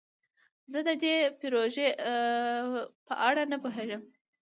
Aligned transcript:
زه 0.71 0.79
د 0.87 0.89
دې 1.03 1.15
پروژې 1.39 1.87
په 3.07 3.13
اړه 3.27 3.41
نه 3.51 3.57
پوهیږم. 3.63 4.01